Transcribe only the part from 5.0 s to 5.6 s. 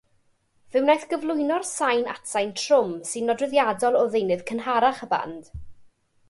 y band.